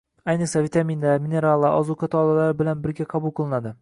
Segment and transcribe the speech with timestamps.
[0.31, 3.69] ayniqsa, vitaminlar, minerallar, ozuqa tolalari bilan birga qabul qilinadi.